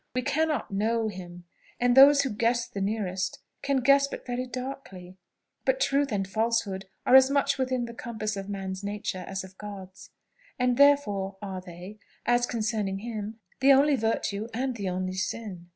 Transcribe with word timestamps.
WE 0.15 0.23
CANNOT 0.23 0.71
KNOW 0.71 1.09
HIM; 1.09 1.43
and 1.79 1.95
those 1.95 2.21
who 2.23 2.31
guess 2.31 2.67
the 2.67 2.81
nearest, 2.81 3.39
can 3.61 3.81
guess 3.81 4.07
but 4.07 4.25
very 4.25 4.47
darkly. 4.47 5.15
But 5.63 5.79
truth 5.79 6.11
and 6.11 6.27
falsehood 6.27 6.85
are 7.05 7.13
as 7.13 7.29
much 7.29 7.59
within 7.59 7.85
the 7.85 7.93
compass 7.93 8.35
of 8.35 8.49
man's 8.49 8.83
nature 8.83 9.23
as 9.27 9.43
of 9.43 9.59
God's, 9.59 10.09
and 10.57 10.75
therefore 10.77 11.37
are 11.39 11.61
they, 11.61 11.99
as 12.25 12.47
concerning 12.47 12.97
Him, 12.97 13.41
the 13.59 13.73
only 13.73 13.95
virtue 13.95 14.47
and 14.55 14.73
the 14.75 14.89
only 14.89 15.13
sin." 15.13 15.69